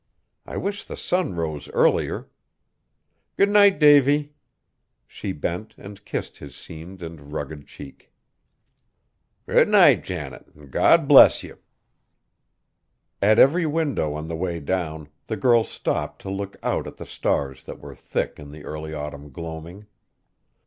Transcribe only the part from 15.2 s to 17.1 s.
the girl stopped to look out at the